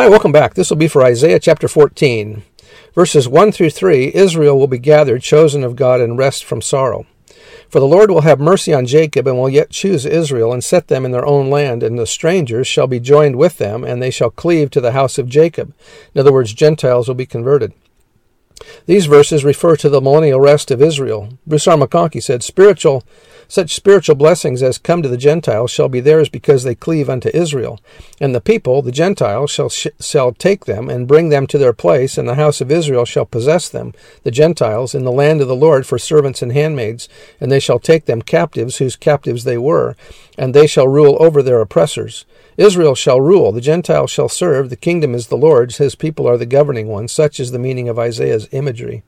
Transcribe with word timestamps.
Hi, 0.00 0.08
welcome 0.08 0.32
back. 0.32 0.54
This 0.54 0.70
will 0.70 0.78
be 0.78 0.88
for 0.88 1.04
Isaiah 1.04 1.38
chapter 1.38 1.68
14. 1.68 2.42
Verses 2.94 3.28
1 3.28 3.52
through 3.52 3.68
3 3.68 4.14
Israel 4.14 4.58
will 4.58 4.66
be 4.66 4.78
gathered, 4.78 5.20
chosen 5.20 5.62
of 5.62 5.76
God, 5.76 6.00
and 6.00 6.16
rest 6.16 6.42
from 6.42 6.62
sorrow. 6.62 7.04
For 7.68 7.80
the 7.80 7.86
Lord 7.86 8.10
will 8.10 8.22
have 8.22 8.40
mercy 8.40 8.72
on 8.72 8.86
Jacob, 8.86 9.26
and 9.26 9.36
will 9.36 9.50
yet 9.50 9.68
choose 9.68 10.06
Israel, 10.06 10.54
and 10.54 10.64
set 10.64 10.88
them 10.88 11.04
in 11.04 11.10
their 11.10 11.26
own 11.26 11.50
land, 11.50 11.82
and 11.82 11.98
the 11.98 12.06
strangers 12.06 12.66
shall 12.66 12.86
be 12.86 12.98
joined 12.98 13.36
with 13.36 13.58
them, 13.58 13.84
and 13.84 14.00
they 14.00 14.10
shall 14.10 14.30
cleave 14.30 14.70
to 14.70 14.80
the 14.80 14.92
house 14.92 15.18
of 15.18 15.28
Jacob. 15.28 15.74
In 16.14 16.20
other 16.22 16.32
words, 16.32 16.54
Gentiles 16.54 17.06
will 17.06 17.14
be 17.14 17.26
converted. 17.26 17.74
These 18.86 19.04
verses 19.04 19.44
refer 19.44 19.76
to 19.76 19.90
the 19.90 20.00
millennial 20.00 20.40
rest 20.40 20.70
of 20.70 20.80
Israel. 20.80 21.38
Bruce 21.46 21.68
R. 21.68 21.76
McConkie 21.76 22.22
said, 22.22 22.42
Spiritual 22.42 23.04
such 23.50 23.74
spiritual 23.74 24.14
blessings 24.14 24.62
as 24.62 24.78
come 24.78 25.02
to 25.02 25.08
the 25.08 25.16
Gentiles 25.16 25.72
shall 25.72 25.88
be 25.88 25.98
theirs 25.98 26.28
because 26.28 26.62
they 26.62 26.76
cleave 26.76 27.10
unto 27.10 27.28
Israel. 27.34 27.80
And 28.20 28.32
the 28.32 28.40
people, 28.40 28.80
the 28.80 28.92
Gentiles, 28.92 29.50
shall, 29.50 29.68
sh- 29.68 29.88
shall 29.98 30.32
take 30.32 30.66
them 30.66 30.88
and 30.88 31.08
bring 31.08 31.30
them 31.30 31.48
to 31.48 31.58
their 31.58 31.72
place, 31.72 32.16
and 32.16 32.28
the 32.28 32.36
house 32.36 32.60
of 32.60 32.70
Israel 32.70 33.04
shall 33.04 33.26
possess 33.26 33.68
them, 33.68 33.92
the 34.22 34.30
Gentiles, 34.30 34.94
in 34.94 35.02
the 35.02 35.10
land 35.10 35.40
of 35.40 35.48
the 35.48 35.56
Lord 35.56 35.84
for 35.84 35.98
servants 35.98 36.42
and 36.42 36.52
handmaids. 36.52 37.08
And 37.40 37.50
they 37.50 37.58
shall 37.58 37.80
take 37.80 38.04
them 38.04 38.22
captives, 38.22 38.76
whose 38.76 38.94
captives 38.94 39.42
they 39.42 39.58
were, 39.58 39.96
and 40.38 40.54
they 40.54 40.68
shall 40.68 40.86
rule 40.86 41.16
over 41.18 41.42
their 41.42 41.60
oppressors. 41.60 42.24
Israel 42.56 42.94
shall 42.94 43.20
rule, 43.20 43.50
the 43.50 43.60
Gentiles 43.60 44.12
shall 44.12 44.28
serve, 44.28 44.70
the 44.70 44.76
kingdom 44.76 45.12
is 45.12 45.26
the 45.26 45.36
Lord's, 45.36 45.78
his 45.78 45.96
people 45.96 46.28
are 46.28 46.36
the 46.36 46.46
governing 46.46 46.86
ones. 46.86 47.10
Such 47.10 47.40
is 47.40 47.50
the 47.50 47.58
meaning 47.58 47.88
of 47.88 47.98
Isaiah's 47.98 48.48
imagery. 48.52 49.02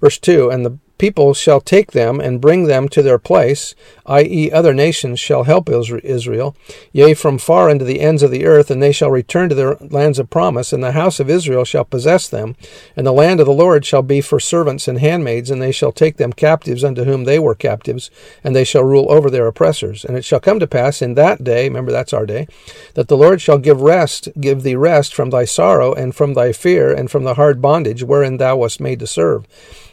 Verse 0.00 0.18
2 0.18 0.50
And 0.50 0.66
the 0.66 0.78
people 1.00 1.32
shall 1.32 1.62
take 1.62 1.92
them 1.92 2.20
and 2.20 2.42
bring 2.42 2.64
them 2.64 2.86
to 2.86 3.02
their 3.02 3.18
place, 3.18 3.74
i.e., 4.04 4.52
other 4.52 4.74
nations 4.74 5.18
shall 5.18 5.44
help 5.44 5.66
Israel, 5.70 6.54
yea, 6.92 7.14
from 7.14 7.38
far 7.38 7.70
into 7.70 7.86
the 7.86 8.00
ends 8.00 8.22
of 8.22 8.30
the 8.30 8.44
earth, 8.44 8.70
and 8.70 8.82
they 8.82 8.92
shall 8.92 9.10
return 9.10 9.48
to 9.48 9.54
their 9.54 9.76
lands 9.76 10.18
of 10.18 10.28
promise, 10.28 10.74
and 10.74 10.84
the 10.84 10.92
house 10.92 11.18
of 11.18 11.30
Israel 11.30 11.64
shall 11.64 11.86
possess 11.86 12.28
them, 12.28 12.54
and 12.94 13.06
the 13.06 13.14
land 13.14 13.40
of 13.40 13.46
the 13.46 13.52
Lord 13.52 13.86
shall 13.86 14.02
be 14.02 14.20
for 14.20 14.38
servants 14.38 14.86
and 14.86 14.98
handmaids, 14.98 15.50
and 15.50 15.62
they 15.62 15.72
shall 15.72 15.90
take 15.90 16.18
them 16.18 16.34
captives 16.34 16.84
unto 16.84 17.04
whom 17.04 17.24
they 17.24 17.38
were 17.38 17.54
captives, 17.54 18.10
and 18.44 18.54
they 18.54 18.64
shall 18.64 18.84
rule 18.84 19.10
over 19.10 19.30
their 19.30 19.46
oppressors. 19.46 20.04
And 20.04 20.18
it 20.18 20.24
shall 20.26 20.38
come 20.38 20.60
to 20.60 20.66
pass 20.66 21.00
in 21.00 21.14
that 21.14 21.42
day, 21.42 21.66
remember 21.66 21.92
that's 21.92 22.12
our 22.12 22.26
day, 22.26 22.46
that 22.92 23.08
the 23.08 23.16
Lord 23.16 23.40
shall 23.40 23.58
give 23.58 23.80
rest, 23.80 24.28
give 24.38 24.64
thee 24.64 24.76
rest 24.76 25.14
from 25.14 25.30
thy 25.30 25.46
sorrow, 25.46 25.94
and 25.94 26.14
from 26.14 26.34
thy 26.34 26.52
fear, 26.52 26.92
and 26.92 27.10
from 27.10 27.24
the 27.24 27.34
hard 27.34 27.62
bondage 27.62 28.04
wherein 28.04 28.36
thou 28.36 28.56
wast 28.56 28.80
made 28.80 29.00
to 29.00 29.06
serve. 29.06 29.46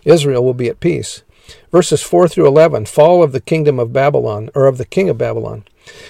Israel 0.07 0.43
will 0.43 0.53
be 0.53 0.69
at 0.69 0.79
peace. 0.79 1.23
Verses 1.71 2.01
4 2.01 2.27
through 2.27 2.47
11 2.47 2.85
Fall 2.85 3.23
of 3.23 3.31
the 3.31 3.41
kingdom 3.41 3.79
of 3.79 3.93
Babylon, 3.93 4.49
or 4.55 4.65
of 4.65 4.77
the 4.77 4.85
king 4.85 5.09
of 5.09 5.17
Babylon. 5.17 5.63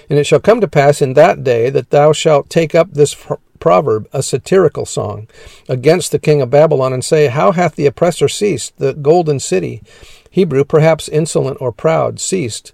And 0.09 0.17
it 0.17 0.25
shall 0.25 0.39
come 0.39 0.61
to 0.61 0.67
pass 0.67 1.01
in 1.01 1.13
that 1.13 1.43
day 1.43 1.69
that 1.69 1.89
thou 1.89 2.13
shalt 2.13 2.49
take 2.49 2.73
up 2.73 2.93
this 2.93 3.15
proverb, 3.59 4.07
a 4.13 4.23
satirical 4.23 4.85
song, 4.85 5.27
against 5.67 6.11
the 6.11 6.19
king 6.19 6.41
of 6.41 6.49
Babylon, 6.49 6.93
and 6.93 7.03
say, 7.03 7.27
How 7.27 7.51
hath 7.51 7.75
the 7.75 7.85
oppressor 7.85 8.27
ceased, 8.27 8.77
the 8.77 8.93
golden 8.93 9.39
city? 9.39 9.81
Hebrew, 10.29 10.63
perhaps 10.63 11.07
insolent 11.07 11.57
or 11.61 11.71
proud, 11.71 12.19
ceased. 12.19 12.73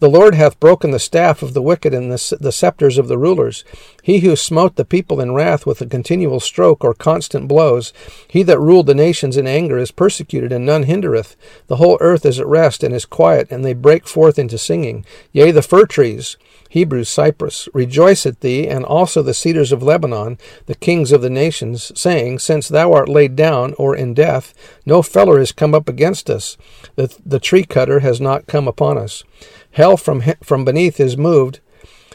The 0.00 0.08
Lord 0.08 0.34
hath 0.34 0.60
broken 0.60 0.90
the 0.90 0.98
staff 0.98 1.42
of 1.42 1.54
the 1.54 1.62
wicked 1.62 1.94
and 1.94 2.10
the, 2.10 2.36
the 2.40 2.52
scepters 2.52 2.98
of 2.98 3.08
the 3.08 3.18
rulers. 3.18 3.64
He 4.02 4.20
who 4.20 4.36
smote 4.36 4.76
the 4.76 4.84
people 4.84 5.20
in 5.20 5.32
wrath 5.32 5.66
with 5.66 5.80
a 5.80 5.86
continual 5.86 6.40
stroke 6.40 6.84
or 6.84 6.94
constant 6.94 7.48
blows, 7.48 7.92
he 8.28 8.42
that 8.42 8.60
ruled 8.60 8.86
the 8.86 8.94
nations 8.94 9.36
in 9.36 9.46
anger 9.46 9.78
is 9.78 9.90
persecuted, 9.90 10.52
and 10.52 10.66
none 10.66 10.84
hindereth. 10.84 11.36
The 11.68 11.76
whole 11.76 11.98
earth 12.00 12.26
is 12.26 12.38
at 12.38 12.46
rest 12.46 12.82
and 12.82 12.94
is 12.94 13.06
quiet, 13.06 13.50
and 13.50 13.64
they 13.64 13.74
break 13.74 14.06
forth 14.06 14.38
into 14.38 14.58
singing. 14.58 15.04
Yea, 15.32 15.50
the 15.50 15.62
fir 15.62 15.86
trees, 15.86 16.36
Hebrew 16.74 17.04
cypress, 17.04 17.68
rejoice 17.72 18.26
at 18.26 18.40
thee, 18.40 18.66
and 18.66 18.84
also 18.84 19.22
the 19.22 19.32
cedars 19.32 19.70
of 19.70 19.80
Lebanon, 19.80 20.38
the 20.66 20.74
kings 20.74 21.12
of 21.12 21.22
the 21.22 21.30
nations, 21.30 21.92
saying, 21.94 22.40
Since 22.40 22.66
thou 22.66 22.92
art 22.92 23.08
laid 23.08 23.36
down, 23.36 23.74
or 23.78 23.94
in 23.94 24.12
death, 24.12 24.52
no 24.84 25.00
feller 25.00 25.38
is 25.38 25.52
come 25.52 25.72
up 25.72 25.88
against 25.88 26.28
us. 26.28 26.56
The, 26.96 27.14
the 27.24 27.40
tree 27.40 27.64
cutter 27.64 28.00
has 28.00 28.20
not 28.20 28.46
come 28.46 28.68
upon 28.68 28.98
us. 28.98 29.24
Hell 29.72 29.96
from, 29.96 30.22
from 30.42 30.64
beneath 30.64 31.00
is 31.00 31.16
moved 31.16 31.60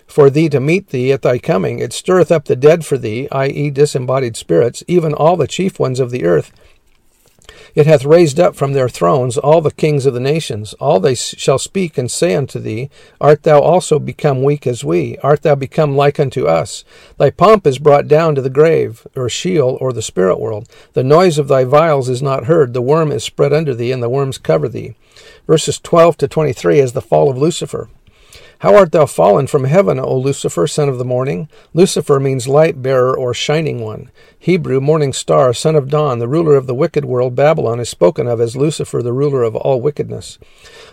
for 0.08 0.30
thee 0.30 0.50
to 0.50 0.60
meet 0.60 0.90
thee 0.90 1.12
at 1.12 1.22
thy 1.22 1.38
coming. 1.38 1.80
It 1.80 1.94
stirreth 1.94 2.32
up 2.32 2.46
the 2.46 2.56
dead 2.56 2.86
for 2.86 2.98
thee, 2.98 3.28
i.e., 3.32 3.70
disembodied 3.70 4.36
spirits, 4.36 4.84
even 4.88 5.14
all 5.14 5.38
the 5.38 5.48
chief 5.48 5.80
ones 5.80 6.00
of 6.00 6.12
the 6.12 6.26
earth. 6.26 6.52
It 7.76 7.88
hath 7.88 8.06
raised 8.06 8.40
up 8.40 8.56
from 8.56 8.74
their 8.74 8.90
thrones 8.90 9.38
all 9.38 9.62
the 9.62 9.72
kings 9.72 10.06
of 10.06 10.14
the 10.14 10.20
nations. 10.20 10.74
All 10.74 11.00
they 11.00 11.16
shall 11.16 11.60
speak 11.60 11.98
and 11.98 12.10
say 12.10 12.36
unto 12.36 12.60
thee, 12.60 12.90
Art 13.22 13.44
thou 13.44 13.62
also 13.62 14.00
become 14.00 14.44
weak 14.44 14.66
as 14.66 14.84
we? 14.84 15.18
Art 15.20 15.44
thou 15.44 15.56
become 15.56 15.96
like 15.96 16.20
unto 16.20 16.48
us? 16.48 16.84
Thy 17.18 17.30
pomp 17.30 17.68
is 17.68 17.80
brought 17.80 18.08
down 18.08 18.36
to 18.36 18.42
the 18.42 18.50
grave, 18.50 19.06
or 19.16 19.30
Sheol, 19.30 19.78
or 19.80 19.94
the 19.94 20.02
spirit 20.02 20.40
world. 20.40 20.68
The 20.94 21.04
noise 21.04 21.38
of 21.38 21.48
thy 21.48 21.64
viols 21.64 22.10
is 22.10 22.22
not 22.22 22.46
heard. 22.46 22.74
The 22.74 22.82
worm 22.82 23.12
is 23.12 23.24
spread 23.24 23.54
under 23.54 23.74
thee, 23.74 23.92
and 23.92 24.02
the 24.02 24.10
worms 24.10 24.38
cover 24.38 24.68
thee. 24.68 24.96
Verses 25.48 25.80
12 25.80 26.18
to 26.18 26.28
23 26.28 26.80
is 26.80 26.94
the 26.94 27.02
fall 27.02 27.30
of 27.30 27.38
Lucifer. 27.38 27.90
How 28.60 28.76
art 28.76 28.92
thou 28.92 29.06
fallen 29.06 29.48
from 29.48 29.64
heaven, 29.64 30.00
O 30.00 30.18
Lucifer, 30.18 30.68
son 30.68 30.90
of 30.90 30.98
the 30.98 31.06
morning? 31.06 31.48
Lucifer 31.74 32.20
means 32.20 32.46
light 32.46 32.82
bearer 32.82 33.18
or 33.18 33.34
shining 33.34 33.80
one. 33.80 34.12
Hebrew, 34.42 34.80
morning 34.80 35.12
star, 35.12 35.54
son 35.54 35.76
of 35.76 35.90
dawn, 35.90 36.20
the 36.20 36.28
ruler 36.28 36.56
of 36.56 36.66
the 36.66 36.74
wicked 36.74 37.04
world, 37.04 37.36
Babylon, 37.36 37.78
is 37.82 37.90
spoken 37.90 38.26
of 38.26 38.40
as 38.40 38.56
Lucifer, 38.56 39.04
the 39.04 39.12
ruler 39.12 39.44
of 39.44 39.54
all 39.54 39.82
wickedness. 39.82 40.40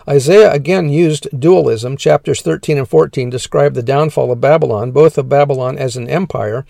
Isaiah 0.05 0.51
again 0.51 0.89
used 0.89 1.27
dualism. 1.37 1.95
Chapters 1.95 2.41
13 2.41 2.77
and 2.77 2.87
14 2.87 3.29
describe 3.29 3.73
the 3.73 3.81
downfall 3.81 4.33
of 4.33 4.41
Babylon, 4.41 4.91
both 4.91 5.17
of 5.17 5.29
Babylon 5.29 5.77
as 5.77 5.95
an 5.95 6.09
empire 6.09 6.65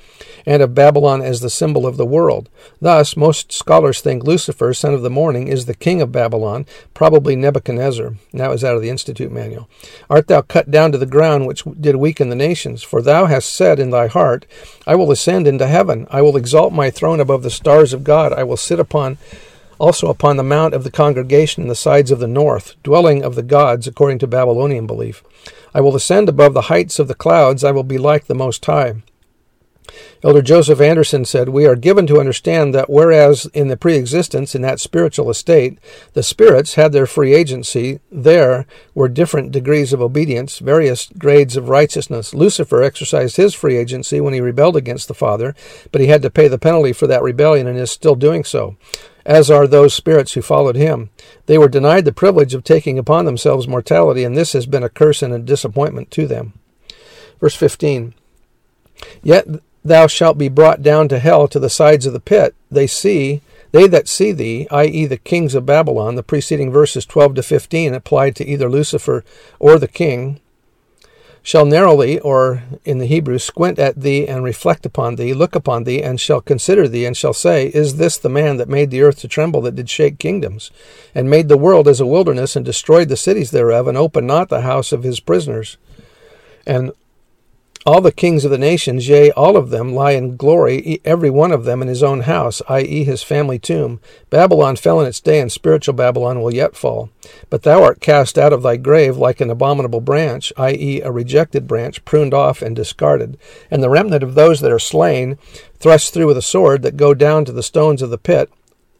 and 0.45 0.61
of 0.61 0.75
Babylon 0.75 1.23
as 1.23 1.39
the 1.39 1.49
symbol 1.49 1.87
of 1.87 1.97
the 1.97 2.05
world. 2.05 2.47
Thus, 2.79 3.17
most 3.17 3.51
scholars 3.51 4.01
think 4.01 4.23
Lucifer, 4.23 4.71
son 4.73 4.93
of 4.93 5.01
the 5.01 5.09
morning, 5.09 5.47
is 5.47 5.65
the 5.65 5.75
king 5.75 5.99
of 5.99 6.11
Babylon, 6.11 6.67
probably 6.93 7.35
Nebuchadnezzar. 7.35 8.15
That 8.33 8.49
was 8.49 8.63
out 8.63 8.75
of 8.75 8.83
the 8.83 8.89
Institute 8.89 9.31
manual. 9.31 9.67
Art 10.11 10.27
thou 10.27 10.41
cut 10.41 10.69
down 10.69 10.91
to 10.91 10.99
the 10.99 11.05
ground, 11.07 11.47
which 11.47 11.63
did 11.79 11.95
weaken 11.95 12.29
the 12.29 12.35
nations? 12.35 12.83
For 12.83 13.01
thou 13.01 13.25
hast 13.25 13.51
said 13.51 13.79
in 13.79 13.89
thy 13.89 14.07
heart, 14.07 14.45
I 14.85 14.95
will 14.95 15.11
ascend 15.11 15.47
into 15.47 15.67
heaven. 15.67 16.07
I 16.09 16.21
will 16.21 16.37
exalt 16.37 16.66
my 16.73 16.89
throne 16.89 17.19
above 17.19 17.43
the 17.43 17.49
stars 17.49 17.93
of 17.93 18.03
God. 18.03 18.33
I 18.33 18.43
will 18.43 18.57
sit 18.57 18.79
upon 18.79 19.17
also 19.79 20.09
upon 20.09 20.37
the 20.37 20.43
mount 20.43 20.73
of 20.73 20.83
the 20.83 20.91
congregation 20.91 21.63
in 21.63 21.69
the 21.69 21.75
sides 21.75 22.11
of 22.11 22.19
the 22.19 22.27
north, 22.27 22.75
dwelling 22.83 23.23
of 23.23 23.35
the 23.35 23.43
gods 23.43 23.87
according 23.87 24.19
to 24.19 24.27
Babylonian 24.27 24.87
belief. 24.87 25.23
I 25.73 25.81
will 25.81 25.95
ascend 25.95 26.29
above 26.29 26.53
the 26.53 26.61
heights 26.61 26.99
of 26.99 27.07
the 27.07 27.15
clouds, 27.15 27.63
I 27.63 27.71
will 27.71 27.83
be 27.83 27.97
like 27.97 28.25
the 28.25 28.35
Most 28.35 28.65
High. 28.65 28.95
Elder 30.23 30.41
Joseph 30.41 30.81
Anderson 30.81 31.25
said, 31.25 31.49
We 31.49 31.65
are 31.65 31.75
given 31.75 32.07
to 32.07 32.19
understand 32.19 32.73
that 32.73 32.89
whereas 32.89 33.45
in 33.53 33.67
the 33.67 33.77
pre 33.77 33.95
existence, 33.95 34.55
in 34.55 34.61
that 34.63 34.79
spiritual 34.79 35.29
estate, 35.29 35.77
the 36.13 36.23
spirits 36.23 36.73
had 36.73 36.91
their 36.91 37.05
free 37.05 37.33
agency, 37.33 37.99
there 38.11 38.65
were 38.95 39.07
different 39.07 39.51
degrees 39.51 39.93
of 39.93 40.01
obedience, 40.01 40.59
various 40.59 41.09
grades 41.17 41.55
of 41.55 41.69
righteousness. 41.69 42.33
Lucifer 42.33 42.81
exercised 42.81 43.37
his 43.37 43.53
free 43.53 43.77
agency 43.77 44.19
when 44.19 44.33
he 44.33 44.41
rebelled 44.41 44.75
against 44.75 45.07
the 45.07 45.13
Father, 45.13 45.55
but 45.91 46.01
he 46.01 46.07
had 46.07 46.21
to 46.23 46.29
pay 46.29 46.47
the 46.47 46.57
penalty 46.57 46.93
for 46.93 47.07
that 47.07 47.21
rebellion 47.21 47.67
and 47.67 47.77
is 47.77 47.91
still 47.91 48.15
doing 48.15 48.43
so 48.43 48.75
as 49.27 49.51
are 49.51 49.67
those 49.67 49.93
spirits 49.93 50.31
who 50.33 50.41
followed 50.41 50.77
him. 50.77 51.09
They 51.47 51.57
were 51.57 51.67
denied 51.67 52.05
the 52.05 52.13
privilege 52.13 52.53
of 52.53 52.63
taking 52.63 52.97
upon 52.97 53.25
themselves 53.25 53.67
mortality, 53.67 54.23
and 54.23 54.37
this 54.37 54.53
has 54.53 54.65
been 54.65 54.83
a 54.83 54.89
curse 54.89 55.21
and 55.21 55.33
a 55.33 55.39
disappointment 55.39 56.09
to 56.11 56.25
them. 56.25 56.53
Verse 57.39 57.53
15 57.53 58.13
Yet 59.21 59.45
thou 59.87 60.07
shalt 60.07 60.37
be 60.37 60.49
brought 60.49 60.81
down 60.81 61.07
to 61.09 61.19
hell 61.19 61.47
to 61.47 61.59
the 61.59 61.69
sides 61.69 62.05
of 62.05 62.13
the 62.13 62.19
pit. 62.19 62.55
They 62.69 62.87
see, 62.87 63.41
they 63.71 63.87
that 63.87 64.07
see 64.07 64.31
thee, 64.31 64.67
i.e., 64.71 65.05
the 65.05 65.17
kings 65.17 65.55
of 65.55 65.65
Babylon, 65.65 66.15
the 66.15 66.23
preceding 66.23 66.71
verses 66.71 67.05
12 67.05 67.35
to 67.35 67.43
15 67.43 67.93
applied 67.93 68.35
to 68.37 68.45
either 68.45 68.69
Lucifer 68.69 69.23
or 69.59 69.77
the 69.77 69.87
king, 69.87 70.39
shall 71.47 71.65
narrowly, 71.65 72.19
or 72.19 72.63
in 72.83 72.97
the 72.97 73.05
Hebrew, 73.05 73.39
squint 73.39 73.79
at 73.79 74.01
thee 74.01 74.27
and 74.27 74.43
reflect 74.43 74.85
upon 74.85 75.15
thee, 75.15 75.33
look 75.33 75.55
upon 75.55 75.85
thee, 75.85 76.03
and 76.03 76.19
shall 76.19 76.41
consider 76.41 76.89
thee, 76.89 77.05
and 77.05 77.15
shall 77.15 77.31
say, 77.31 77.67
Is 77.67 77.95
this 77.95 78.17
the 78.17 78.27
man 78.27 78.57
that 78.57 78.67
made 78.67 78.91
the 78.91 79.01
earth 79.01 79.19
to 79.19 79.29
tremble, 79.29 79.61
that 79.61 79.75
did 79.75 79.89
shake 79.89 80.19
kingdoms, 80.19 80.71
and 81.15 81.29
made 81.29 81.47
the 81.47 81.57
world 81.57 81.87
as 81.87 82.01
a 82.01 82.05
wilderness, 82.05 82.57
and 82.57 82.65
destroyed 82.65 83.07
the 83.07 83.15
cities 83.15 83.51
thereof, 83.51 83.87
and 83.87 83.97
opened 83.97 84.27
not 84.27 84.49
the 84.49 84.61
house 84.61 84.91
of 84.91 85.03
his 85.03 85.21
prisoners? 85.21 85.77
And 86.65 86.91
All 87.87 88.01
the 88.01 88.11
kings 88.11 88.43
of 88.43 88.51
the 88.51 88.57
nations, 88.57 89.07
yea, 89.07 89.31
all 89.31 89.55
of 89.55 89.69
them, 89.69 89.95
lie 89.95 90.11
in 90.11 90.35
glory, 90.35 90.99
every 91.05 91.29
one 91.29 91.53
of 91.53 91.63
them 91.63 91.81
in 91.81 91.87
his 91.87 92.03
own 92.03 92.23
house, 92.23 92.61
i.e., 92.67 93.05
his 93.05 93.23
family 93.23 93.57
tomb. 93.57 94.01
Babylon 94.29 94.75
fell 94.75 94.99
in 94.99 95.07
its 95.07 95.21
day, 95.21 95.39
and 95.39 95.49
spiritual 95.49 95.93
Babylon 95.93 96.41
will 96.41 96.53
yet 96.53 96.75
fall. 96.75 97.09
But 97.49 97.63
thou 97.63 97.81
art 97.81 98.01
cast 98.01 98.37
out 98.37 98.51
of 98.51 98.61
thy 98.61 98.75
grave 98.75 99.15
like 99.15 99.39
an 99.39 99.49
abominable 99.49 100.01
branch, 100.01 100.51
i.e., 100.57 100.99
a 100.99 101.13
rejected 101.13 101.65
branch, 101.65 102.03
pruned 102.03 102.33
off 102.33 102.61
and 102.61 102.75
discarded. 102.75 103.37
And 103.71 103.81
the 103.81 103.89
remnant 103.89 104.21
of 104.21 104.35
those 104.35 104.59
that 104.59 104.71
are 104.73 104.79
slain, 104.79 105.37
thrust 105.79 106.13
through 106.13 106.27
with 106.27 106.37
a 106.37 106.41
sword, 106.41 106.81
that 106.81 106.97
go 106.97 107.13
down 107.13 107.45
to 107.45 107.53
the 107.53 107.63
stones 107.63 108.01
of 108.01 108.09
the 108.09 108.17
pit, 108.17 108.51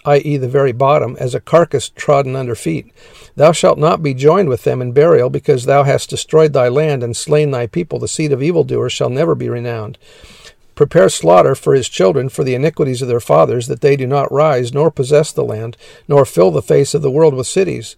i.e., 0.07 0.37
the 0.37 0.47
very 0.47 0.71
bottom, 0.71 1.15
as 1.19 1.35
a 1.35 1.39
carcass 1.39 1.89
trodden 1.89 2.35
under 2.35 2.55
feet. 2.55 2.91
Thou 3.35 3.51
shalt 3.51 3.77
not 3.77 4.01
be 4.01 4.13
joined 4.13 4.49
with 4.49 4.63
them 4.63 4.81
in 4.81 4.93
burial, 4.93 5.29
because 5.29 5.65
thou 5.65 5.83
hast 5.83 6.09
destroyed 6.09 6.53
thy 6.53 6.69
land 6.69 7.03
and 7.03 7.15
slain 7.15 7.51
thy 7.51 7.67
people. 7.67 7.99
The 7.99 8.07
seed 8.07 8.31
of 8.31 8.41
evildoers 8.41 8.93
shall 8.93 9.09
never 9.09 9.35
be 9.35 9.49
renowned. 9.49 9.97
Prepare 10.75 11.09
slaughter 11.09 11.55
for 11.55 11.73
his 11.73 11.89
children 11.89 12.29
for 12.29 12.43
the 12.43 12.53
iniquities 12.53 13.01
of 13.01 13.07
their 13.07 13.19
fathers, 13.19 13.67
that 13.67 13.81
they 13.81 13.95
do 13.95 14.05
not 14.05 14.31
rise, 14.31 14.73
nor 14.73 14.91
possess 14.91 15.31
the 15.31 15.43
land, 15.43 15.75
nor 16.07 16.23
fill 16.23 16.51
the 16.51 16.61
face 16.61 16.93
of 16.93 17.01
the 17.01 17.11
world 17.11 17.33
with 17.33 17.47
cities. 17.47 17.95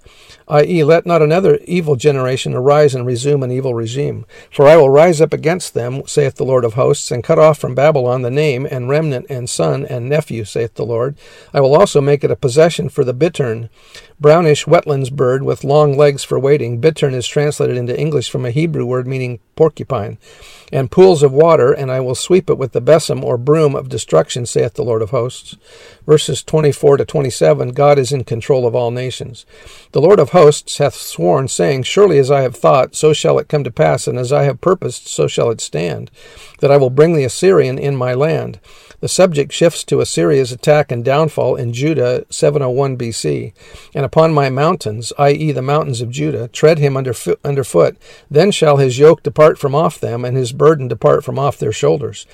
I.e., 0.50 0.84
let 0.84 1.06
not 1.06 1.22
another 1.22 1.60
evil 1.66 1.96
generation 1.96 2.56
arise 2.56 2.96
and 2.96 3.06
resume 3.06 3.44
an 3.44 3.52
evil 3.52 3.76
regime. 3.76 4.26
For 4.52 4.68
I 4.68 4.78
will 4.78 4.90
rise 4.90 5.22
up 5.22 5.32
against 5.32 5.76
them, 5.76 6.02
saith 6.08 6.36
the 6.36 6.44
Lord 6.44 6.66
of 6.66 6.74
hosts, 6.74 7.12
and 7.12 7.24
cut 7.24 7.38
off 7.38 7.60
from 7.60 7.76
Babylon 7.76 8.24
the 8.24 8.32
name, 8.32 8.68
and 8.70 8.90
remnant, 8.90 9.28
and 9.30 9.48
son, 9.48 9.86
and 9.86 10.10
nephew, 10.10 10.46
saith 10.46 10.74
the 10.74 10.86
Lord. 10.86 11.16
I 11.54 11.62
will 11.62 11.76
also 11.76 12.02
make 12.02 12.24
it 12.24 12.32
a 12.32 12.36
possession 12.36 12.90
for 12.90 13.04
the 13.04 13.14
bittern, 13.14 13.70
brownish 14.20 14.66
wetlands 14.66 15.12
bird 15.12 15.44
with 15.44 15.64
long 15.64 15.96
legs 15.96 16.24
for 16.24 16.40
wading. 16.40 16.82
Bittern 16.82 17.14
is 17.14 17.28
translated 17.28 17.78
into 17.78 17.98
English 17.98 18.30
from 18.30 18.44
a 18.44 18.52
Hebrew 18.52 18.86
word 18.86 19.08
meaning 19.08 19.40
porcupine 19.56 20.18
and 20.72 20.92
pools 20.92 21.24
of 21.24 21.32
water, 21.32 21.72
and 21.72 21.92
I 21.92 22.00
will 22.00 22.16
sweep 22.16 22.50
it 22.50 22.58
with 22.58 22.72
the 22.72 22.82
besom 22.82 23.24
or 23.24 23.38
broom 23.38 23.76
of 23.76 23.90
destruction, 23.90 24.46
saith 24.46 24.76
the 24.76 24.84
Lord 24.84 25.02
of 25.02 25.10
hosts. 25.10 25.58
Verses 26.06 26.44
24 26.44 26.98
to 26.98 27.06
27 27.06 27.70
God 27.70 28.00
is 28.00 28.12
in 28.12 28.24
control 28.24 28.66
of 28.66 28.76
all 28.76 28.92
nations. 28.92 29.46
The 29.92 30.02
Lord 30.02 30.20
of 30.20 30.30
hosts 30.30 30.39
hath 30.46 30.96
sworn, 30.96 31.48
saying, 31.48 31.84
Surely 31.84 32.20
as 32.20 32.32
I 32.32 32.42
have 32.42 32.56
thought, 32.56 32.96
so 32.96 33.14
shall 33.14 33.40
it 33.40 33.48
come 33.48 33.64
to 33.64 33.72
pass, 33.72 34.08
and 34.08 34.18
as 34.18 34.32
I 34.32 34.44
have 34.44 34.62
purposed, 34.62 35.08
so 35.08 35.28
shall 35.28 35.50
it 35.52 35.62
stand, 35.62 36.12
that 36.60 36.72
I 36.72 36.78
will 36.78 36.90
bring 36.90 37.16
the 37.16 37.24
Assyrian 37.24 37.78
in 37.78 37.96
my 37.96 38.14
land. 38.14 38.60
The 39.02 39.08
subject 39.08 39.54
shifts 39.54 39.84
to 39.86 40.02
Assyria's 40.02 40.52
attack 40.52 40.92
and 40.92 41.06
downfall 41.06 41.56
in 41.56 41.72
Judah 41.72 42.26
701 42.30 42.98
BC. 42.98 43.54
And 43.96 44.06
upon 44.06 44.34
my 44.34 44.50
mountains, 44.50 45.14
i.e., 45.18 45.52
the 45.52 45.62
mountains 45.62 46.02
of 46.02 46.10
Judah, 46.10 46.50
tread 46.50 46.80
him 46.80 46.98
under 46.98 47.14
underfoot. 47.44 47.98
Then 48.30 48.52
shall 48.52 48.78
his 48.78 49.00
yoke 49.00 49.24
depart 49.24 49.58
from 49.58 49.74
off 49.74 50.00
them, 50.00 50.26
and 50.26 50.36
his 50.36 50.52
burden 50.52 50.88
depart 50.88 51.24
from 51.24 51.40
off 51.40 51.58
their 51.58 51.72
shoulders. 51.72 52.26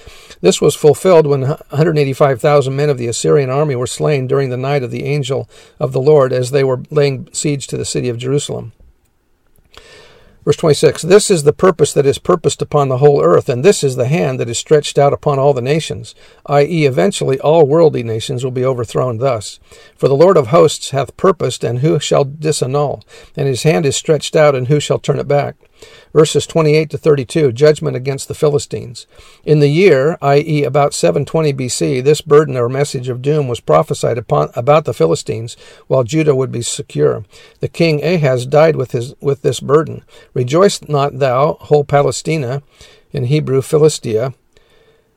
This 0.42 0.60
was 0.60 0.76
fulfilled 0.76 1.28
when 1.28 1.42
185,000 1.42 2.76
men 2.76 2.90
of 2.90 2.98
the 2.98 3.08
Assyrian 3.08 3.50
army 3.50 3.76
were 3.76 3.88
slain 3.88 4.26
during 4.26 4.50
the 4.50 4.58
night 4.58 4.84
of 4.84 4.92
the 4.92 5.06
angel 5.06 5.48
of 5.80 5.92
the 5.92 6.02
Lord 6.02 6.34
as 6.34 6.52
they 6.52 6.64
were 6.64 6.82
laying 6.90 7.30
siege 7.32 7.68
to 7.68 7.78
the 7.78 7.86
city 7.86 8.10
of 8.10 8.18
Jerusalem. 8.18 8.74
Verse 10.46 10.58
26 10.58 11.02
This 11.02 11.32
is 11.32 11.44
the 11.44 11.54
purpose 11.54 11.92
that 11.94 12.06
is 12.06 12.20
purposed 12.20 12.62
upon 12.62 12.88
the 12.88 13.00
whole 13.00 13.22
earth, 13.22 13.50
and 13.50 13.66
this 13.66 13.84
is 13.84 13.96
the 13.96 14.08
hand 14.08 14.40
that 14.40 14.48
is 14.48 14.60
stretched 14.60 15.00
out 15.00 15.12
upon 15.12 15.40
all 15.40 15.54
the 15.54 15.62
nations, 15.62 16.14
i.e., 16.46 16.86
eventually 16.86 17.40
all 17.40 17.66
worldly 17.66 18.04
nations 18.04 18.44
will 18.44 18.52
be 18.52 18.64
overthrown 18.64 19.18
thus. 19.18 19.60
For 19.98 20.08
the 20.08 20.16
Lord 20.16 20.38
of 20.38 20.48
hosts 20.48 20.92
hath 20.92 21.18
purposed, 21.18 21.64
and 21.64 21.80
who 21.80 22.00
shall 22.00 22.26
disannul? 22.26 23.02
And 23.36 23.48
his 23.48 23.64
hand 23.64 23.88
is 23.88 23.96
stretched 23.96 24.36
out, 24.36 24.54
and 24.54 24.68
who 24.68 24.80
shall 24.80 25.00
turn 25.00 25.18
it 25.18 25.28
back? 25.28 25.56
Verses 26.16 26.48
28 26.48 26.90
to 26.92 26.98
32, 26.98 27.52
judgment 27.52 27.98
against 27.98 28.30
the 28.30 28.34
Philistines. 28.34 29.06
In 29.44 29.60
the 29.60 29.68
year, 29.68 30.18
i.e., 30.22 30.64
about 30.64 30.94
720 30.94 31.52
BC, 31.52 32.02
this 32.02 32.22
burden 32.22 32.56
or 32.56 32.70
message 32.70 33.10
of 33.10 33.22
doom 33.22 33.50
was 33.50 33.60
prophesied 33.60 34.18
upon 34.18 34.50
about 34.56 34.86
the 34.86 34.94
Philistines, 34.94 35.58
while 35.88 36.06
Judah 36.06 36.34
would 36.34 36.54
be 36.54 36.62
secure. 36.62 37.26
The 37.60 37.68
king 37.68 38.02
Ahaz 38.02 38.46
died 38.46 38.78
with 38.78 38.92
his 38.94 39.14
with 39.20 39.42
this 39.42 39.60
burden. 39.60 40.06
Rejoice 40.34 40.82
not 40.88 41.20
thou, 41.20 41.58
whole 41.60 41.84
Palestina, 41.84 42.64
in 43.12 43.26
Hebrew 43.26 43.62
Philistia, 43.62 44.34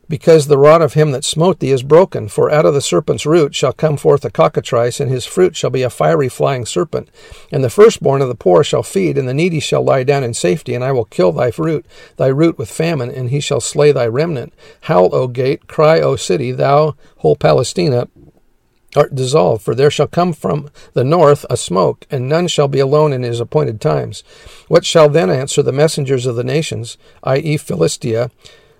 because 0.09 0.47
the 0.47 0.57
rod 0.57 0.81
of 0.81 0.95
him 0.95 1.11
that 1.11 1.23
smote 1.23 1.59
thee 1.59 1.71
is 1.71 1.83
broken. 1.83 2.27
For 2.27 2.51
out 2.51 2.65
of 2.65 2.73
the 2.73 2.81
serpent's 2.81 3.25
root 3.25 3.55
shall 3.55 3.71
come 3.71 3.95
forth 3.95 4.25
a 4.25 4.31
cockatrice, 4.31 4.99
and 4.99 5.09
his 5.09 5.25
fruit 5.25 5.55
shall 5.55 5.69
be 5.69 5.83
a 5.83 5.89
fiery 5.89 6.27
flying 6.27 6.65
serpent. 6.65 7.09
And 7.51 7.63
the 7.63 7.69
firstborn 7.69 8.21
of 8.21 8.27
the 8.27 8.35
poor 8.35 8.63
shall 8.63 8.83
feed, 8.83 9.17
and 9.17 9.29
the 9.29 9.33
needy 9.33 9.59
shall 9.59 9.83
lie 9.83 10.03
down 10.03 10.23
in 10.23 10.33
safety. 10.33 10.73
And 10.73 10.83
I 10.83 10.91
will 10.91 11.05
kill 11.05 11.31
thy 11.31 11.51
root, 11.57 11.85
thy 12.17 12.27
root 12.27 12.57
with 12.57 12.71
famine, 12.71 13.11
and 13.11 13.29
he 13.29 13.39
shall 13.39 13.61
slay 13.61 13.91
thy 13.91 14.07
remnant. 14.07 14.53
Howl, 14.81 15.13
O 15.13 15.27
gate, 15.27 15.67
cry, 15.67 16.01
O 16.01 16.15
city, 16.15 16.51
thou 16.51 16.95
whole 17.17 17.35
Palestina, 17.35 18.07
art 18.95 19.13
dissolved, 19.13 19.61
for 19.61 19.75
there 19.75 19.91
shall 19.91 20.07
come 20.07 20.33
from 20.33 20.69
the 20.93 21.03
north 21.03 21.45
a 21.49 21.55
smoke, 21.57 22.07
and 22.09 22.27
none 22.27 22.47
shall 22.47 22.67
be 22.67 22.79
alone 22.79 23.13
in 23.13 23.21
his 23.21 23.39
appointed 23.39 23.79
times. 23.79 24.23
What 24.67 24.85
shall 24.85 25.09
then 25.09 25.29
answer 25.29 25.61
the 25.61 25.71
messengers 25.71 26.25
of 26.25 26.35
the 26.35 26.43
nations, 26.43 26.97
i.e., 27.23 27.57
Philistia? 27.57 28.31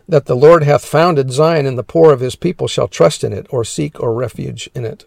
That 0.09 0.25
the 0.25 0.35
Lord 0.35 0.63
hath 0.63 0.83
founded 0.83 1.31
Zion, 1.31 1.65
and 1.67 1.77
the 1.77 1.83
poor 1.83 2.11
of 2.11 2.19
his 2.19 2.35
people 2.35 2.67
shall 2.67 2.87
trust 2.87 3.23
in 3.23 3.31
it, 3.31 3.45
or 3.51 3.63
seek 3.63 3.99
or 4.01 4.13
refuge 4.13 4.69
in 4.73 4.83
it. 4.83 5.05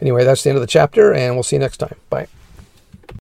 Anyway, 0.00 0.24
that's 0.24 0.42
the 0.42 0.50
end 0.50 0.58
of 0.58 0.60
the 0.60 0.66
chapter, 0.66 1.12
and 1.12 1.34
we'll 1.34 1.42
see 1.42 1.56
you 1.56 1.60
next 1.60 1.78
time. 1.78 1.96
Bye. 2.10 2.28